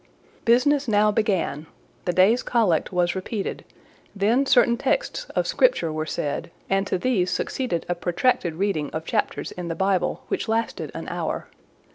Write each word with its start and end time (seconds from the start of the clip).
Business 0.45 0.87
now 0.87 1.11
began: 1.11 1.67
the 2.05 2.11
day's 2.11 2.41
Collect 2.41 2.91
was 2.91 3.13
repeated, 3.13 3.63
then 4.15 4.47
certain 4.47 4.75
texts 4.75 5.25
of 5.35 5.45
Scripture 5.45 5.93
were 5.93 6.07
said, 6.07 6.49
and 6.71 6.87
to 6.87 6.97
these 6.97 7.29
succeeded 7.29 7.85
a 7.87 7.93
protracted 7.93 8.55
reading 8.55 8.89
of 8.93 9.05
chapters 9.05 9.51
in 9.51 9.67
the 9.67 9.75
Bible, 9.75 10.23
which 10.27 10.47
lasted 10.47 10.89
an 10.95 11.07
hour. 11.07 11.49